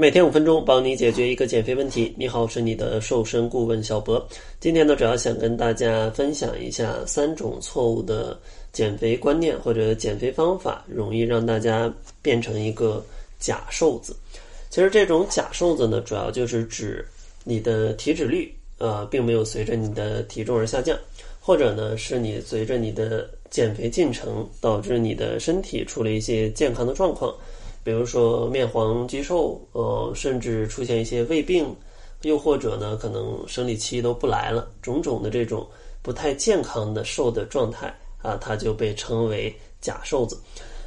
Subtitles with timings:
[0.00, 2.14] 每天五分钟，帮你解决一个减肥问题。
[2.16, 4.24] 你好，我是你的瘦身顾问小博。
[4.60, 8.38] 今天呢，主要想跟大家分享一下三种错误的
[8.72, 11.92] 减肥观念或者减肥方法，容易让大家
[12.22, 13.04] 变成一个
[13.40, 14.14] 假瘦子。
[14.70, 17.04] 其实这种假瘦子呢，主要就是指
[17.42, 20.96] 你的体脂率呃，并没有随着你的体重而下降，
[21.40, 27.34] 或者呢，是你随着你的减肥进程导致你的身体出了一些健康的状况。
[27.88, 31.74] 比如说面黄肌瘦，呃，甚至出现一些胃病，
[32.20, 35.66] 又或者呢，可能生理期都不来了，种种的这种
[36.02, 37.86] 不太健康的瘦的状态
[38.20, 40.38] 啊，它就被称为假瘦子。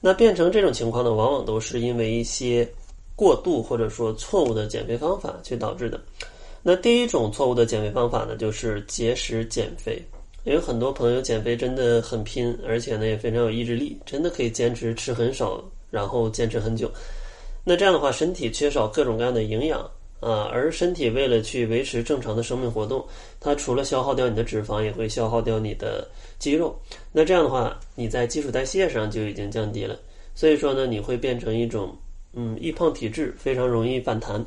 [0.00, 2.66] 那变成这种情况呢，往往都是因为一些
[3.14, 6.00] 过度或者说错误的减肥方法去导致的。
[6.62, 10.02] 那第一种错误的减肥方法呢，就是节食减肥。
[10.44, 15.62] 因为很多朋友减肥真的很拼，而且呢也非常有意志力，真的可以坚持吃很少。
[15.96, 16.90] 然后坚持很久，
[17.64, 19.80] 那这样的话，身体缺少各种各样的营养
[20.20, 23.02] 啊，而身体为了去维持正常的生命活动，
[23.40, 26.06] 它除了消耗掉你的脂肪，也会消耗掉你的
[26.38, 26.78] 肌肉。
[27.12, 29.98] 那这样的话，你在基础代谢上就已经降低了，
[30.34, 31.96] 所以说呢，你会变成一种
[32.34, 34.44] 嗯易胖体质，非常容易反弹，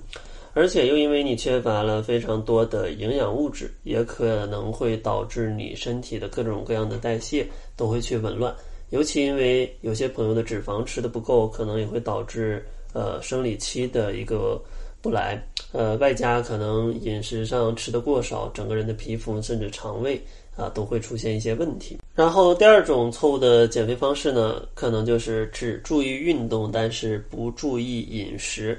[0.53, 8.53] 而且又因为你缺乏了非常多的营养物质，也可能会导致你身体的各种各样的代谢都会去紊乱。
[8.89, 14.59] 尤其因为有些朋友的脂肪吃的不够，可能也会导致呃生理期的一个
[15.01, 20.19] 不来，呃外加可能饮食上吃的过少，整个人的皮肤甚至肠胃
[20.55, 21.97] 啊都会出现一些问题。
[22.15, 28.77] 然后第二种错误的减肥方式呢，可能就是只注意运动，但是不注意饮食。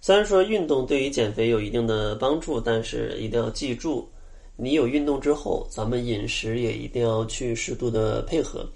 [0.00, 4.08] 虽然说运动对于减肥有一定的帮助，但是一定要记住，
[4.56, 8.66] 你有运动之后，咱们饮食也一定要去适度的配合。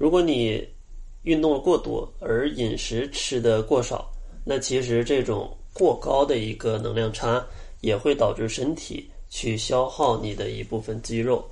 [0.00, 0.66] 如果你
[1.24, 4.10] 运动过多，而饮食吃的过少，
[4.46, 7.44] 那其实这种过高的一个能量差
[7.82, 11.44] 也会导致身体去消耗你的一部分肌肉，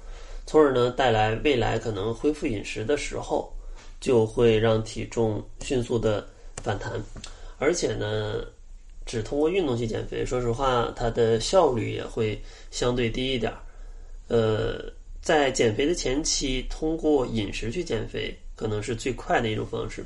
[0.47, 3.53] 从而呢带来未来可能恢复饮食的时候，
[4.01, 6.27] 就会让体重迅速的
[6.63, 6.99] 反弹，
[7.59, 8.43] 而且呢，
[9.05, 13.59] 只通过运动去减肥，说实话，它的效率也会相对低一点儿，
[14.29, 14.91] 呃。
[15.29, 20.03] 在减肥的前期，通过饮食去减肥可能是最快的一种方式。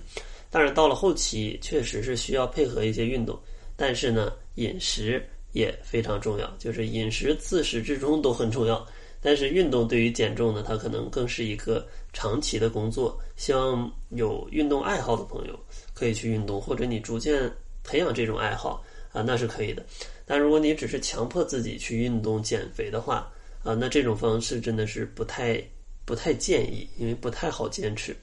[0.51, 3.39] 当然，到了后期，确实是需要配合一些运动。
[3.77, 8.85] 但是呢，饮食也非常重要，就是饮食自始至终都很重要。
[9.21, 13.17] 但是运动对于减重呢，它可能更是一个长期的工作。
[13.37, 15.57] 希望有运动爱好的朋友
[15.95, 17.49] 可以去运动，或者你逐渐
[17.85, 19.87] 培养这种爱好啊，那是可以的。
[20.27, 25.63] 但如果你只是强迫自己去运动减肥的话，啊，那这种方式真的是不太
[26.05, 28.17] 不太建议，因为不太好坚持。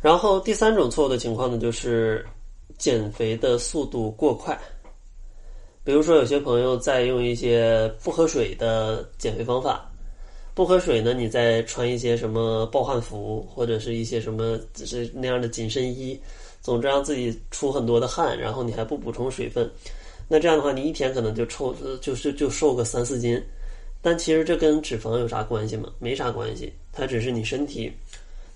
[0.00, 2.24] 然后第三种错误的情况呢，就是
[2.78, 4.58] 减肥的速度过快。
[5.84, 9.90] 比如说，有些朋友在用一些不喝水的减肥方法，
[10.54, 16.16] 不喝水呢，你再穿一些什么暴汗服，或者是一些什么就是那样的紧身衣，
[16.60, 19.68] 总之让自己出很多的汗，然后你还不补充水分，
[20.28, 23.42] 那这样的话，你一天可能就抽就是就瘦个三四斤。
[24.02, 25.88] 但其实这跟脂肪有啥关系吗？
[26.00, 27.90] 没啥关系，它只是你身体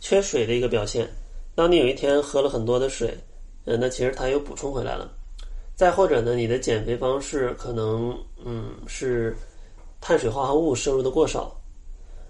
[0.01, 1.09] 缺水的一个表现。
[1.55, 3.17] 当你有一天喝了很多的水，
[3.65, 5.11] 呃，那其实它又补充回来了。
[5.77, 9.37] 再或者呢，你的减肥方式可能嗯是
[10.01, 11.55] 碳水化合物摄入的过少，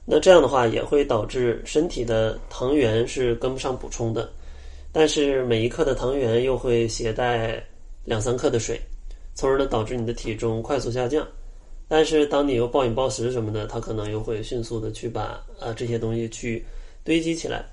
[0.04, 4.30] 那这样的话也会导致身体的糖原是跟不上补充的。
[4.92, 7.62] 但是每一克的糖原又会携带
[8.04, 8.80] 两三克的水，
[9.34, 11.26] 从而呢导致你的体重快速下降。
[11.88, 16.64] 但是，当你又暴饮暴食什么的，它可能又会迅速的去把啊这些东西去
[17.04, 17.64] 堆积起来。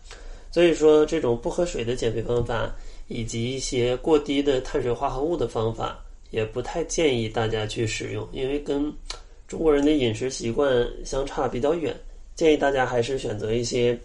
[0.52, 2.72] 所以说，这种不喝水的减肥方法，
[3.08, 8.94] 以及一些过低的碳水化合物的方法，也不太建议大家去使用，因为跟
[9.48, 11.96] 中国人的饮食习惯相差比较远。
[12.36, 14.00] 建议大家还是选择一些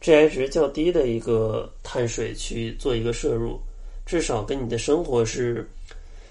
[0.00, 3.58] GI 值较低的一个碳水去做一个摄入，
[4.06, 5.68] 至少跟你的生活是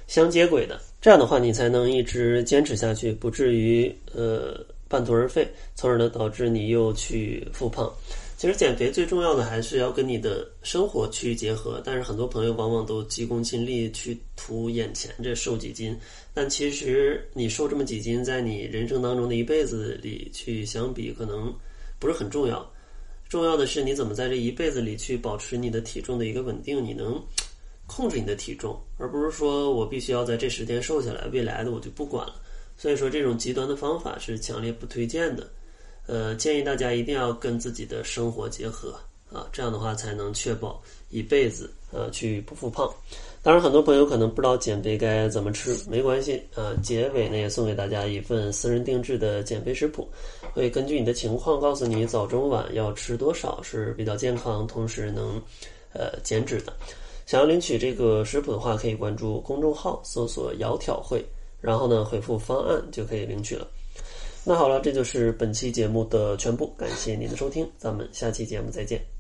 [0.10, 0.82] 相接轨的。
[1.00, 4.60] 这样的话，你才能一直坚持下去，不至于呃
[4.90, 7.90] 半途而废，从而呢导致你又去复胖。
[8.36, 15.96] 其实减肥最重要的还是要跟你的生活去结合，但是很多朋友往往都急功近利去图眼前这瘦几斤，
[16.34, 21.54] 但其实你瘦这么几斤，在你人生当中的一辈子里去相比，可能
[22.00, 22.68] 不是很重要。
[23.28, 27.22] 重要的是你怎么在这一辈子里去保持你的体重的一个稳定，你能。
[27.90, 32.36] 控制你的体重，而不是说我必须要在这十天瘦下来，未来的我就不管了。
[32.78, 35.46] 所以说，这种极端的方法是强烈不推荐的。
[36.08, 38.96] 呃，建议大家一定要跟自己的生活结合
[39.32, 42.90] 啊，这样的话才能确保一辈子呃去不复胖。
[43.44, 46.74] 当然，很多朋友可能不知道减肥该怎么吃，没关系啊。
[46.82, 50.10] 结尾呢也送给大家一份私人定制的减肥食谱，
[50.54, 55.42] 会根据你的情况告诉你早中晚要吃多少是比较健康，同时能
[55.94, 56.74] 呃减脂的。
[57.30, 61.24] 想要领取这个食谱的话，可以关注公众号，搜索“窈窕会”，
[61.62, 63.68] 然后呢回复方案就可以领取了。
[64.44, 69.19] 那好了，这就是本期节目的全部，感谢您的收听，咱们下期节目再见。